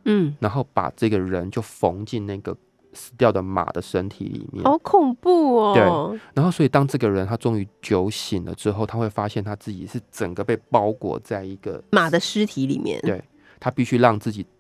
[0.05, 2.57] 嗯，然后把这个人就缝进那个
[2.93, 4.65] 死掉的马的身体里面。
[4.65, 13.23] 好恐怖哦，对然后，所以当这个人他终于酒醒了之后，他会发现他自己是整个被包裹在一个马的尸体里面，对
[13.59, 14.51] 他必须让自己挣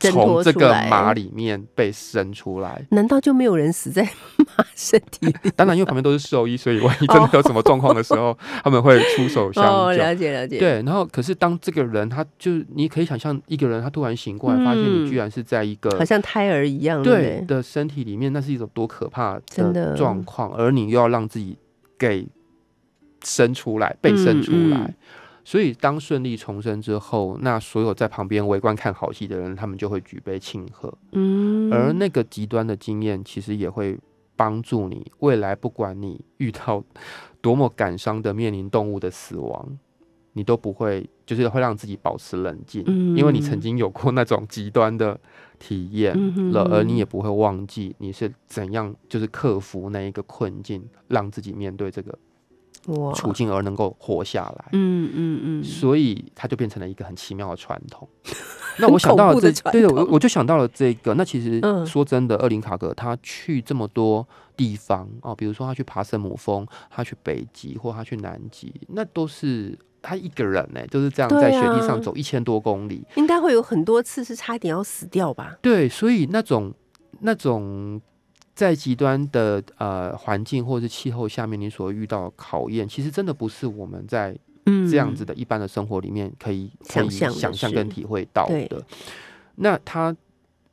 [0.00, 2.86] 从这个马里面被生出来。
[2.90, 4.02] 难道就没有人死在
[4.56, 5.34] 马身体里？
[5.54, 9.98] 当然，因为旁边都是兽医，所以万一真的有什么状况的时候， 他们会出手相哦，救。
[10.00, 21.58] 了解了解，，对，然后可是当这个人，他就你可以想象，一个人他突然醒过来，发现嗯你居然是在一个好像胎儿一样，对对，的身体里面，那是一种多可怕的状况，而你又要让自己
[21.98, 22.26] 给
[23.22, 24.78] 生出来，被生出来。
[24.78, 24.94] 嗯嗯
[25.44, 30.92] 所以，当顺利重生之后，那所有在旁边围观看好戏的人，他们就会举杯庆贺。
[31.12, 33.98] 嗯，而那个极端的经验，其实也会
[34.36, 36.84] 帮助你，未来不管你遇到
[37.40, 39.78] 多么感伤的面临动物的死亡，
[40.34, 43.16] 你都不会就是会让自己保持冷静，嗯。
[43.16, 45.18] 因为你曾经有过那种极端的
[45.58, 46.14] 体验
[46.52, 52.18] 了，而你也不会忘记你是怎样就是克服那一个困境，让自己面对这个哇，
[53.14, 54.64] 处境而能够活下来。
[54.72, 58.08] 嗯嗯嗯，所以它就变成了一个很奇妙的传统。
[58.78, 61.12] 那我想到了对的，我我就想到了这个。
[61.14, 73.04] 那其实嗯说真的，厄林卡格他去这么多地方哦，比如说他去爬圣母峰，他去北极或他去南极，那都是他一个人呢，就是这样在雪地啊上走一千多公里。
[73.16, 75.56] 应该会有很多次是差点要死掉吧？
[75.60, 76.72] 对，所以那种
[77.20, 78.00] 那种
[78.60, 84.86] 在极端的呃环境或者是气候下面，你所遇到的考验，其实真的不是我们在嗯。
[84.86, 88.84] 这样子的一般的生活里面可以可以想象跟体会到的。
[89.54, 90.14] 那他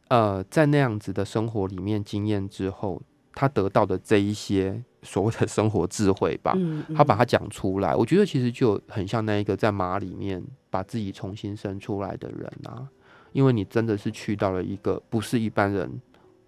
[0.10, 3.02] 呃在那样子的生活里面经验之后，
[3.34, 12.86] 他得到的这一些所谓的生活智慧吧，嗯，他把它讲出来，我觉得其实就很像那一个在马里面把自己重新生出来的人啊，
[13.32, 15.90] 因为你真的是去到了一个不是一般人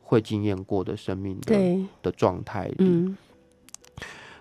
[0.10, 1.56] 会经验过的生命的，
[2.02, 2.76] 的状态里。
[2.80, 3.16] 嗯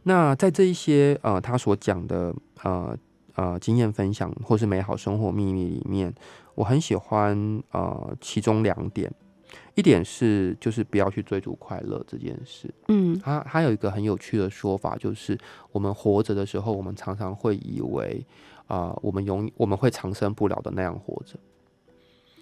[0.04, 2.96] 那在这一些呃他所讲的呃
[3.34, 6.14] 呃经验分享或是美好生活秘密里面，
[6.54, 9.12] 我很喜欢呃其中两点，
[9.74, 12.72] 一点是就是不要去追逐快乐这件事。
[12.88, 15.36] 嗯他他有一个很有趣的说法，就是
[15.70, 18.24] 我们活着的时候，我们常常会以为
[18.68, 21.38] 啊、我们永我们会长生不了的那样活着。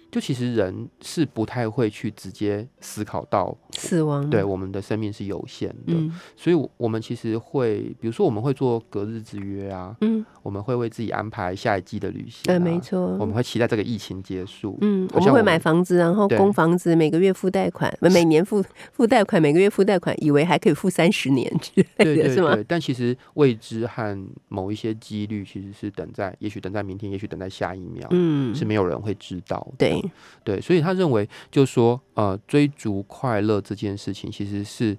[0.09, 22.53] 就其实人是不太会去直接思考到，死亡，对我们的生命是有限的，嗯所以我我们其实会，比如说我们会做隔日之约啊，嗯，我们会为自己安排下一季的旅行、啊，呃，没错，我们会期待这个疫情结束，嗯，我们会买房子，然后供房子，每个月付贷款，每年付付贷款，每个月付贷款，以为还可以付三十年之对类的，是吗？
[22.53, 24.17] 对对，但其实未知和
[24.47, 29.96] 某一些几率其实是等在，也许等在明天，也许等在下一秒，嗯，是没有人会知道的。
[30.01, 34.97] 对，对，所以他认为，就说呃，追逐快乐这件事情，其实是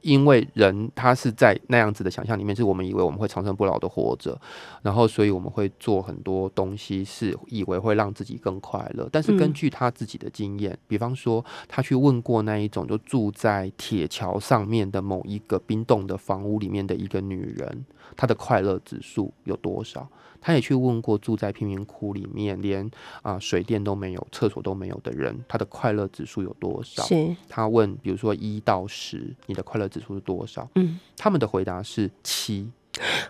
[0.00, 4.40] 因为人他是在那样子的想象里面，是我们以为我们会长生不老的活着，
[4.80, 9.08] 然后所以我们会做很多东西，是以为会让自己更快乐。
[9.10, 17.84] 但是根嗯据他自己的经验，比方说他去问过那一种就住在铁桥上面的某一个冰冻的房屋里面的一个女人，
[18.16, 20.08] 她的快乐指数有多少？
[20.42, 22.90] 他也去问过住在贫民窟里面连
[23.22, 27.02] 啊、水电都没有、厕所都没有的人，他的快乐指数有多少？
[27.04, 30.68] 是，他问，比如说一到十，你的快乐指数是多少？
[30.74, 32.68] 嗯，他们的回答是七，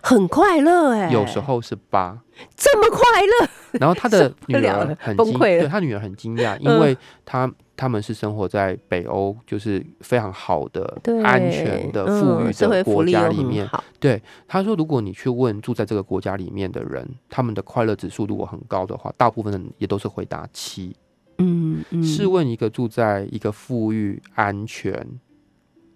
[0.01, 2.19] 很快乐哎，有时候是八。
[2.57, 3.49] 这么快乐，
[3.79, 13.69] 然后他的 女儿很惊，崩溃对他女儿很惊讶，因嗯为他他们是生活在北欧，就是非常好的，、安全的、富裕的国家里面。
[13.99, 20.95] 对，他说，如果你去问住在这个国家里面的人，他们的快乐指数如果很高的话，大部分人也都是回答七。
[21.37, 25.07] 嗯嗯，试问一个住在一个富裕、安全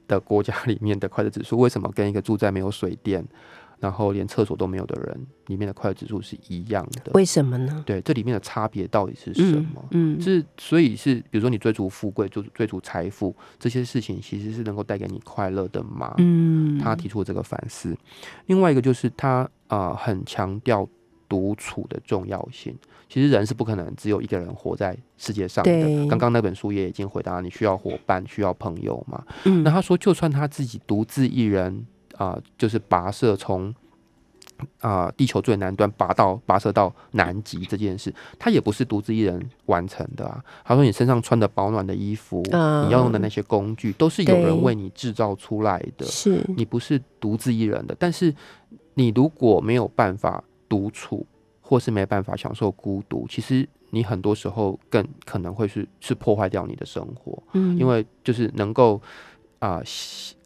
[0.07, 3.25] 的国家里面的快乐指数，为什么跟一个住在没有水电，
[3.79, 7.11] 然后连厕所都没有的人里面的快乐指数是一样的？
[7.13, 7.83] 为什么呢？
[7.85, 9.85] 对，这里面的差别到底是什嗯么？
[9.91, 16.13] 嗯，是，所以是，比如说你追逐富贵、追逐追逐财富这些事情，其实是能够带给你快乐的吗？
[16.17, 17.95] 嗯，他提出这个反思。
[18.47, 20.87] 另外一个就是他啊、呃很强调
[21.29, 22.75] 独处的重要性。
[23.09, 26.07] 其实人是不可能只有一个人活在世界上对的。
[26.07, 29.23] 刚刚那本书也已经回答，你需要伙伴，需要朋友嘛。
[29.45, 31.85] 嗯那他说，就算他自己独自一人
[32.17, 33.73] 啊、就是跋涉从
[34.81, 40.43] 啊、地球最南端跋到跋涉到南极这件事，他也不是独自一人完成的啊。
[40.65, 46.05] 他说，你身上穿的保暖的衣服，啊你要用的那些工具，都是有人为你制造出来的。
[46.07, 48.33] 是，你不是独自一人的，但是
[48.95, 51.23] 你如果没有办法独处，
[51.61, 58.99] 或是没办法享受孤独，其实你很多时候更可能会是是破坏掉你的生活，嗯，因为就是能够
[59.59, 59.81] 啊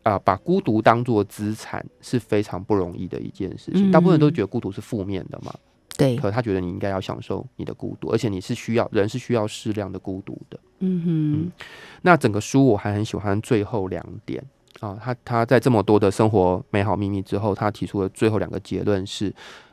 [0.04, 3.92] 啊、把孤独当做资产是非常不容易的一件事情。
[3.92, 5.54] 大部分人都嗯觉得孤独是负面的嘛，
[5.98, 10.60] 对，可他觉得你应该要享受你的孤独，而且你是需要人是需要适量的孤独的。
[10.80, 11.64] 嗯哼，
[12.02, 14.44] 那整个书我还很喜欢最后两点
[14.80, 19.32] 啊，他他在这么多的生活美好秘密之后，他提出的最后两个结论是：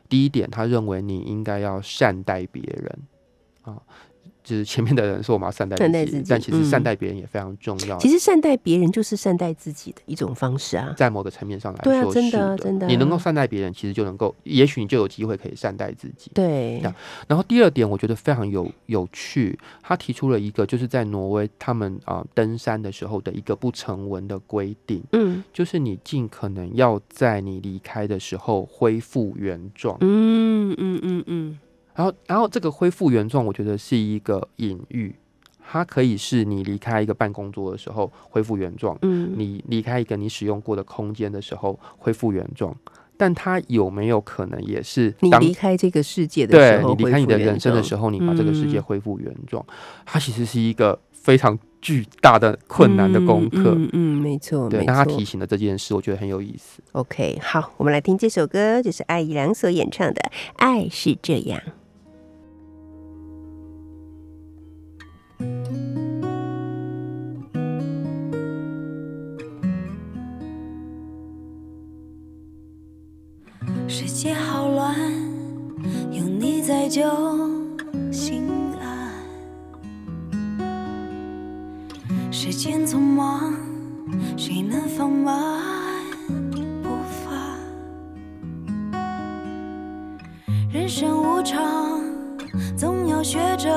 [0.08, 2.98] 第一点，他认为你应该要善待别人
[3.62, 3.80] 啊，
[4.48, 7.98] 就是前面的人说我们要善待善待自己但其实善嗯待别人也非常重要。
[7.98, 10.94] 其实善待别人就是善待自己的一种方式啊。
[10.96, 16.30] 在某个层面上来说，对啊真是的真的你能够善待别人，其实就能够，也许你就有机会可以善待自己。
[16.32, 16.80] 对
[17.26, 29.98] 然后第二点，我觉得非常有有趣，他提出了一个就是在挪威他们啊、登山的时候的一个不成文的规定，嗯就是你尽可能要在你离开的时候恢复原状。
[30.00, 31.58] 嗯嗯嗯嗯，
[31.98, 35.12] 然后，然后这个恢复原状，我觉得是一个隐喻，
[35.68, 42.72] 它可以是你离开一个办公桌的时候恢复原状，嗯你离开一个你使用过的空间的时候恢复原状，
[43.16, 49.66] 但它有没有可能也是你离开这个世界的时候，对你离开你的人生的时候，你把这个世界嗯恢复原状，
[50.06, 53.74] 它其实是一个非常巨大的困难的功课。
[53.74, 56.80] 嗯嗯嗯没错，对，那他提醒了这件事，我觉得很有意思。
[56.92, 60.22] OK，好，我们来听这首歌，就是艾怡良所演唱的
[60.54, 61.60] 《爱是这样》。
[73.86, 74.94] 世界好乱，
[76.10, 77.02] 有你在就
[78.12, 78.48] 心
[78.80, 79.12] 安。
[82.30, 83.54] 时间匆忙，
[84.36, 85.62] 谁能放慢
[86.82, 86.90] 步
[87.24, 87.56] 伐？
[90.70, 92.00] 人生无常，
[92.76, 93.70] 总要学着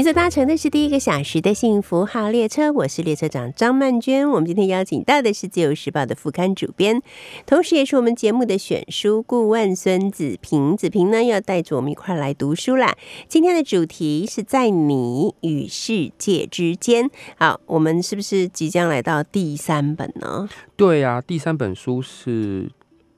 [0.00, 4.26] 你所搭乘的是第一个小时的幸福号列车，我是列车长张曼娟。
[4.30, 7.02] 我们今天邀请到的是《自由时报》的副刊主编，
[7.44, 10.74] 同时也是我们节目的选书顾问孙子平。
[10.74, 12.96] 子平呢，要带着我们一块来读书啦。
[13.28, 17.10] 今天的主题是在你与世界之间。
[17.36, 20.48] 好，我们是不是即将来到第三本呢？
[20.76, 22.70] 对啊，第三本书是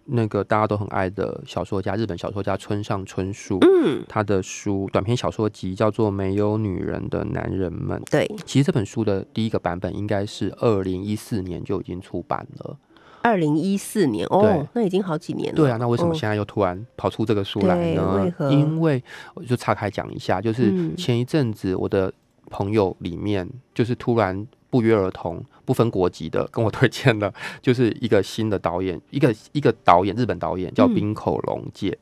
[0.04, 3.58] 那个大家都很爱的小说家，日本小说家村上春树。
[3.60, 8.00] 嗯，他的书短篇小说集叫做《没有女人的男人们》。
[8.10, 12.76] 对，其实这本书的第一个版本应该是二零一四年就已经出版了。
[13.22, 15.56] 二零一四年哦，那已经好几年了。
[15.56, 19.00] 对啊，那为什么哦现在又突然跑出这个书来呢因为
[19.34, 22.12] 我就岔开讲一下，就是嗯前一阵子我的
[22.50, 27.32] 朋友里面，就是突然不约而同、不分国籍的跟我推荐的，
[27.62, 31.96] 就是一个新的导演，一个一个导演，日本导演叫嗯滨口龙介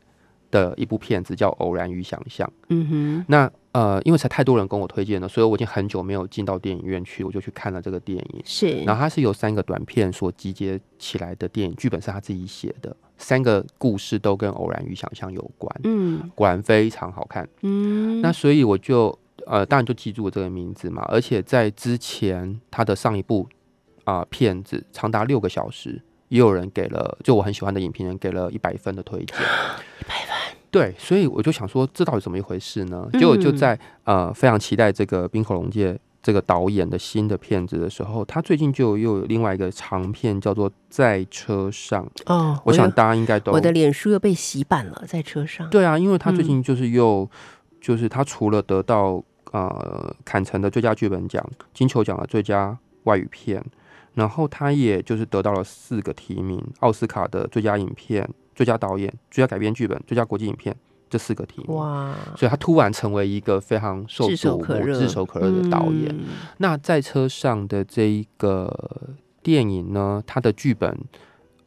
[0.50, 2.46] 的一部片子叫《偶然与想象》。
[2.68, 8.42] 嗯哼，那呃，因为才太多人跟我推荐了，所以我已经很久没有进到电影院去，我就去看了这个电影。
[8.44, 17.48] 是，然后它是由三个短片所集结起来的电影，剧本是他自己写的，三个故事都跟偶然与想象有关，嗯果然非常好看。
[17.62, 23.48] 嗯，那所以我就呃，当然就记住了这个名字嘛，而且在之前他的上一部
[24.04, 33.08] 啊、片子长达六个小时，也有人给了，就我很喜欢的影评人给了一百分的推荐，一百分，对，所以我就想说，这到底怎么一回事呢？
[33.12, 45.68] 结果就嗯在呃非常期待这个冰口龙界这个导演的新的片子的时候，他最近就又有另外一个长片叫做《在车上》，哦，我想大家应该都我的脸书又被洗版了，在车上。
[45.70, 46.46] 对啊，因为他最嗯。
[46.46, 47.28] 近就是又、
[47.80, 49.22] 就是他除了得到
[49.52, 51.44] 呃坎城的最佳剧本奖、
[51.74, 53.64] 金球奖的最佳外语片，
[54.14, 60.76] 然后他也就是得到了四个提名：奥斯卡的最佳影片、最佳导演、最佳改编剧本、最佳国际影片
[61.08, 61.76] 这四个提名。
[61.76, 64.26] 哇，所以他突然成为一个非常受
[64.58, 66.14] 可热目、炙手可热的导演。
[66.14, 66.20] 嗯
[66.58, 68.70] 那在车上的这一个
[69.42, 70.96] 电影呢，它的剧本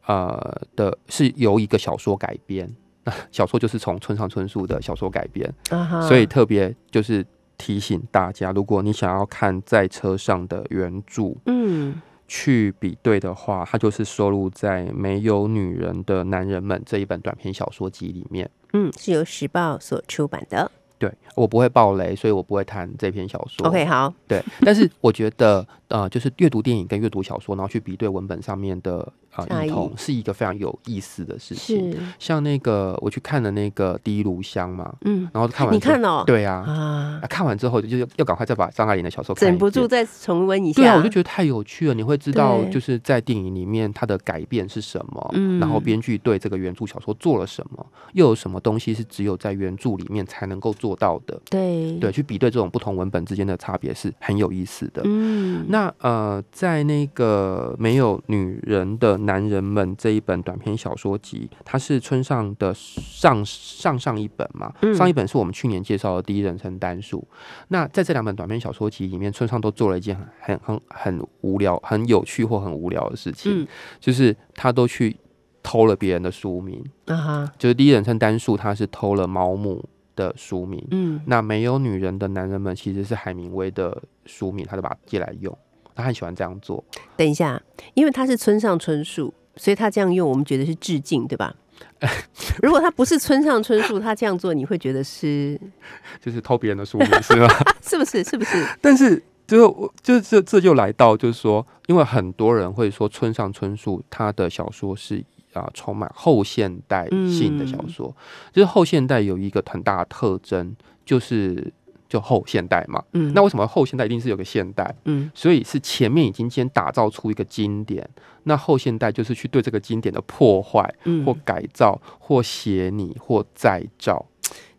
[0.06, 2.72] 呃的是由一个小说改编，
[3.02, 7.26] 那小说就是从村上春树的小说改编，啊所以特别就是
[7.64, 11.34] 提醒大家，如果你想要看在车上的原著。
[11.46, 18.50] 嗯去比对的话，它就是收录在《没有女人的男人们》这一本短篇小说集里面。
[18.72, 20.70] 嗯，是由时报所出版的。
[21.04, 23.66] 对我不会爆雷，所以我不会谈这篇小说。
[23.66, 31.92] OK，好，对，但是我觉得呃，就是阅读电影跟阅读小说，然后去比对文本上面的呃异异同，是一个非常有意思的事情。
[31.92, 39.88] 是，像那个我去看了那个《第一炉香》嘛，嗯，然后看完你看了哦对啊，啊啊，看完之后就就要赶快再把张爱玲的小说看忍不住。
[39.88, 40.80] 再重温一下。
[40.80, 41.94] 对啊，我就觉得太有趣了。
[41.94, 51.40] 你会知道，就是在电影里面它的改变是什么，嗯然后编剧对这个原著小说做了什么，又有什么东西是只有在原著里面才能够做做到的。
[51.50, 55.02] 对对，去比对这种不同文本之间的差别是很有意思的。
[55.04, 67.26] 嗯，那呃，在那个没有女人的男人们这一本短篇小说集，它是村上的上上上一本嘛，嗯上一本是我们去年介绍的第一人称单数。
[67.68, 73.66] 那在这两本短篇小说集里面，村上都做了一件很很很很无聊、很有趣或很无聊的事情，嗯
[73.98, 75.16] 就是他都去
[75.62, 76.84] 偷了别人的书名。
[77.06, 79.84] 啊哈，就是第一人称单数，他是偷了毛姆
[80.16, 80.86] 的书名。
[80.90, 85.56] 嗯那没有女人的男人们其实是海明威的书名，他就把它借来用。
[85.96, 86.82] 他很喜欢这样做，
[87.16, 87.62] 等一下，
[87.94, 91.54] 因为他是村上春树，所以他这样用，我们觉得是致敬，对吧？
[92.60, 95.60] 如果他不是村上春树，他这样做，你会觉得是
[96.20, 97.46] 就是偷别人的书名，是吗？
[97.80, 98.24] 是不是？
[98.24, 98.66] 是不是？
[98.80, 105.24] 但是就我就这这就来到，就是说，因为很多人会说村上春树他的小说是
[105.54, 108.14] 啊、充满后现代性的小说，
[108.52, 110.74] 就是后现代有一个很大的特征，
[111.04, 111.72] 就是
[112.08, 113.02] 就后现代嘛。
[113.12, 114.94] 嗯，那为什么后现代一定是有个现代？
[115.04, 118.08] 嗯所以是前面已经先打造出一个经典，
[118.44, 124.24] 那后现代就是去对这个经典的破坏嗯或改造或写拟或再造，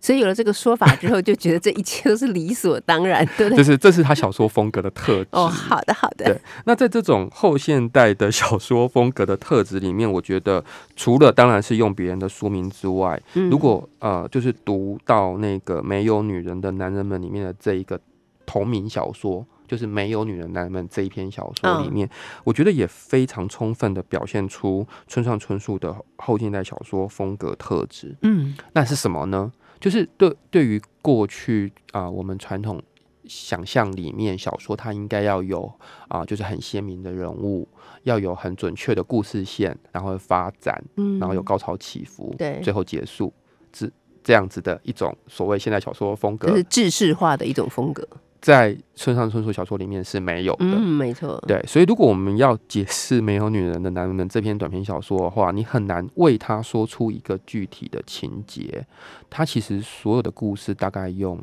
[0.05, 3.57] 所以有了这个说法之后，就觉得这一切都是理所当然，对不对？
[3.57, 5.29] 就是这是他小说风格的特质。
[5.31, 10.63] 哦，好的，好的对，那在这种后现代的小说风格的特质里面，我觉得
[10.95, 17.99] 除了当然是用别人的书名之外，嗯如果呃就是读到那个没有女人的男人们里面的这一个
[18.45, 22.07] 同名小说，就是没有女人男人们这一篇小说里面，
[22.43, 28.15] 我觉得也非常充分的表现出村上春树的后现代小说风格特质。
[28.21, 29.51] 嗯那是什么呢？
[29.85, 32.81] 就是对对于过去啊、我们传统
[33.25, 35.71] 想象里面小说它应该要有
[36.07, 37.67] 啊、就是很鲜明的人物，
[38.01, 41.19] 要有很准确的故事线，然后发展，嗯。
[41.19, 42.59] 然后有高潮起伏，对。
[42.63, 43.31] 最后结束，
[43.71, 43.87] 这
[44.23, 46.47] 这样子的一种所谓现代小说风格。
[46.47, 48.07] 就，是制式化的一种风格。
[48.45, 50.65] 在村上春树小说里面是没有的。
[50.65, 51.43] 嗯，没错。
[51.47, 58.85] 对，所以如果我们要解释《没有女人的男人们》这篇短篇小说的话，你很难为他说出一个具体的情节。
[59.31, 61.39] 他其实所有的故事大概用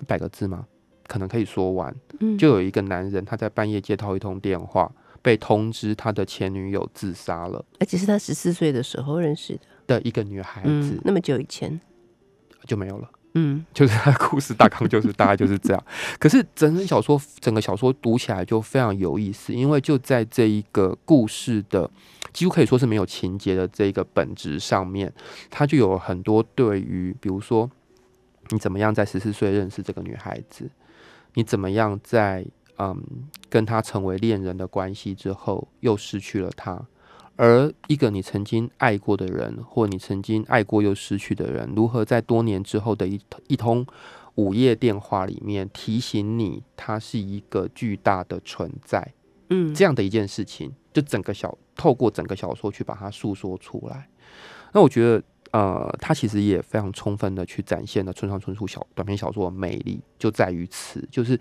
[0.00, 0.64] 一百个字吗？
[1.06, 1.94] 可能可以说完。
[2.20, 9.52] 嗯，就有一个男人，他在半夜接到一通电话，被通知他的前女友自杀了而且是他十四岁的时候认识
[9.86, 11.78] 的，的一个女孩子嗯，，那么久以前，
[12.66, 13.10] 就没有了。
[13.38, 15.84] 嗯就是他故事大纲就是大概就是这样。
[16.18, 21.90] 可是整本小说整个小说读起来就非常有意思，因为就在这一个故事的
[22.32, 25.12] 几乎可以说是没有情节的这个本质上面，
[25.50, 27.70] 它就有很多对于比如说
[28.48, 30.70] 你怎么样在十四岁认识这个女孩子，
[31.34, 32.46] 你怎么样在
[32.78, 32.96] 嗯
[33.50, 36.82] 跟她成为恋人的关系之后又失去了她。
[37.36, 43.86] 而一个你曾经爱过的人，或你曾经爱过又失去的人，如何在多年之后的一一通
[44.36, 49.12] 午夜电话里面提醒你，他是一个巨大的存在，
[49.50, 54.08] 嗯，这样的一件事情，就整个小透过整个小说去把它诉说出来。
[54.72, 55.22] 那我觉得，
[55.52, 61.38] 呃，它其实也非常充分的去展现了村上春树小短篇小说的魅力，就在于此，就是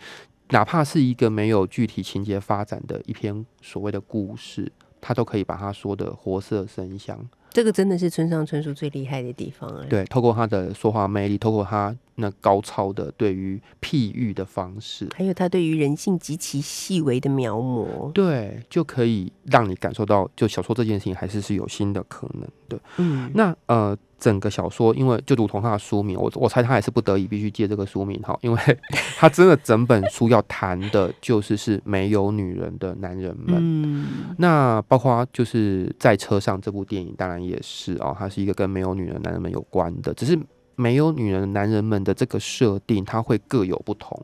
[0.49, 4.71] 哪怕是一个没有具体情节发展的一篇所谓的故事，
[5.05, 7.15] 他都可以把他说的活色生香。
[7.51, 18.11] 这个真的是村上春树最厉害的地方哎。，对，透过他的说话魅力，透过他那高超的对于譬喻的方式，还有他对于人性极其细微的描摹。
[18.11, 22.79] 对，就可以让你感受到，就小说这件事情还是是有新的可能的。
[22.97, 23.95] 嗯，那呃，
[24.25, 28.59] 整个小说，因为就如同他的书名，我我猜他也是不得已必须借这个书名哈，因为
[29.15, 33.55] 他真的整本书要谈的就是是没有女人的男人们。
[33.59, 34.05] 嗯
[34.39, 40.35] 那包括就是在车上这部电影，当然也是哦，它是一个跟没有女人男人们有关的，只是
[40.75, 44.19] 没有女人男人们的这个设定，它会各有不同。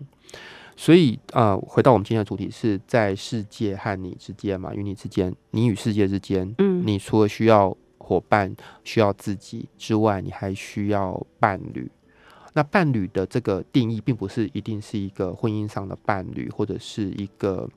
[0.76, 7.78] 所以呃，回到我们今天的主题，是在世界和你之间嘛，与你之间，你与世界之间，嗯，你除了需要
[8.12, 8.54] 伙伴、
[8.84, 11.90] 需要自己之外，你还需要伴侣。
[12.52, 17.70] 那伴侣的这个定义，并不是一定是一个婚姻上的伴侣，或者是一个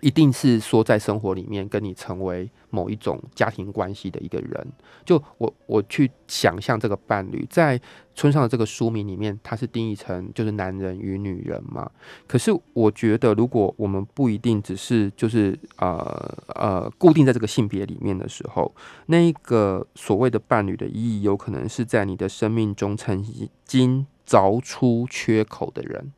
[0.00, 4.66] 一定是说在生活里面跟你成为某一种家庭关系的一个人。
[5.04, 7.80] 就我我去想象这个伴侣，在
[8.14, 11.90] 村上的这个书名里面，它是定义成就是男人与女人嘛。
[12.26, 15.96] 可是我觉得，如果我们不一定只是就是呃
[16.54, 18.74] 呃固定在这个性别里面的时候，
[19.06, 23.24] 那个所谓的伴侣的意义，有可能是在你的生命中曾
[23.64, 26.12] 经凿出缺口的人。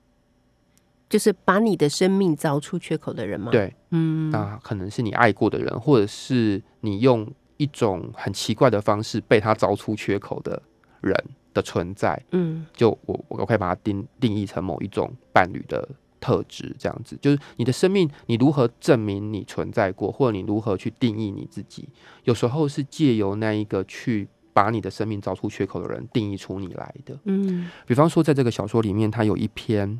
[1.08, 7.26] 就是把你的生命凿出缺口的人吗？，对，嗯，那可能是你爱过的人，或者是你用
[7.56, 10.62] 一种很奇怪的方式被他凿出缺口的
[11.00, 11.14] 人。
[11.56, 15.88] 的存在，嗯就我我可以把它定定义成某一种伴侣的
[16.20, 21.88] 特质，这样子，就是你的生命，你如何证明你存在过，或者你如何去定义你自己，
[22.24, 27.18] 有时候是借由那一个去把你的生命找出缺口的人定义出你来的。
[27.24, 29.98] 嗯比方说，在这个小说里面，它有一篇，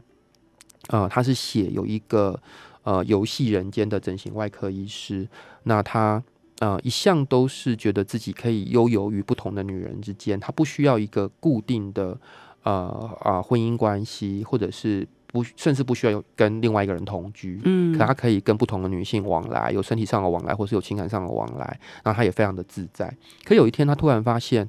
[0.89, 2.39] 呃，他是写有一个
[2.84, 5.26] 呃游戏人间的整形外科医师，
[5.64, 6.22] 那他
[6.61, 12.16] 呃一向都是觉得自己可以悠游于不同的女人之间，他不需要一个固定的
[12.62, 17.61] 呃啊、婚姻关系，或者是不甚至不需要有跟另外一个人同居。
[17.64, 23.12] 嗯可他可以跟不同的女性往来，有身体上的往来，或是有情感上的往来，然后他也非常的自在。
[23.45, 24.68] 可有一天，他突然发现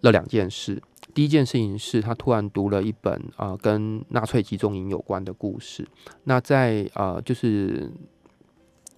[0.00, 0.82] 了两件事。
[1.12, 5.86] 第一件事情是他突然读了一本呃跟纳粹集中营有关的故事。
[6.24, 7.90] 那在呃就是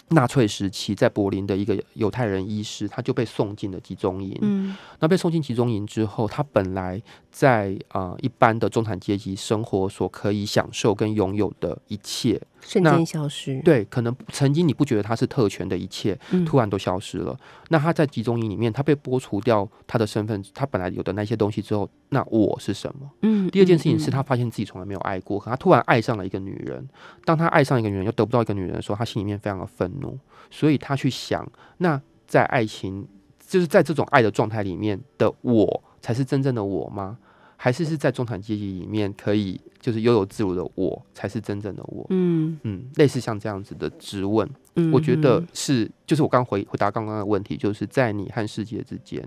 [0.09, 4.37] 纳粹时期，在柏林的一个犹太人医师，他就被送进了集中营。
[4.43, 17.37] 嗯那被送进集中营之后，他本来在呃一般的中产阶级生活所可以享受跟拥有的一切，那瞬间消失，对，可能曾经你不觉得他是特权的一切，嗯突然都消失了。
[17.69, 23.11] 那他在集中营里面，他被剥除掉他的身份，他本来有的那些东西之后，那我是什么？
[23.23, 26.89] 嗯第二件事情是嗯他发现自己从来没有爱过，可他突然爱上了一个女人。
[27.25, 30.19] 当他爱上一个女人又得不到一个女人的时候，他心里面非常的愤怒，
[30.51, 31.47] 所以他去想，
[31.79, 33.07] 那在爱情，
[33.47, 37.19] 就是在这种爱的状态里面的我，才是真正的我吗？
[37.57, 42.07] 还是是在中产阶级里面可以就是悠游自如的我，才是真正的我？
[42.11, 49.21] 嗯嗯，类似像这样子的质问，嗯我觉得是，就是我刚回回答刚刚的问题，就是在你和世界之间，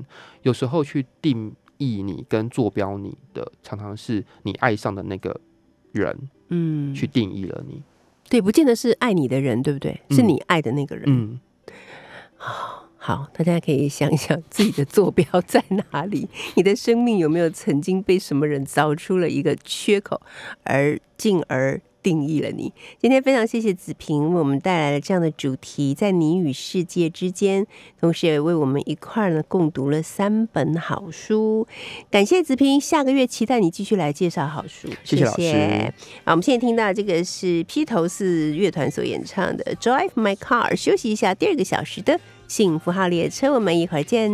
[0.44, 5.40] 有时候去定义你跟坐标你的，常常是你爱上的那个
[5.92, 7.84] 人嗯去定义了你。
[8.30, 10.02] 对，不见得是爱你的人，对不对？
[10.10, 11.04] 是嗯你爱的那个人。
[11.06, 11.40] 嗯，
[13.06, 20.20] 好，大家可以想一想自己的坐标在哪里，你的生命有没有曾经被什么人凿出了一个缺口，
[20.64, 22.74] 而进而定义了你。
[23.00, 27.68] 今天非常谢谢子平为我们带来了这样的主题，在你与世界之间，
[28.02, 31.68] 同时也为我们一块儿呢共读了三本好书。
[32.10, 34.90] 感谢子平，下个月期待你继续来介绍好书。
[35.04, 35.94] 谢谢老师
[36.24, 44.32] 好，我们现在听到这个是披头士乐团所演唱的《Drive My Car》，休息一下，第二个小时的幸福号列车，我们一会儿见。